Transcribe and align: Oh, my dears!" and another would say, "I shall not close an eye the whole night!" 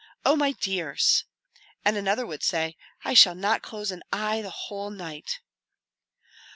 Oh, 0.25 0.35
my 0.35 0.53
dears!" 0.53 1.25
and 1.85 1.95
another 1.95 2.25
would 2.25 2.41
say, 2.41 2.75
"I 3.05 3.13
shall 3.13 3.35
not 3.35 3.61
close 3.61 3.91
an 3.91 4.01
eye 4.11 4.41
the 4.41 4.49
whole 4.49 4.89
night!" 4.89 5.41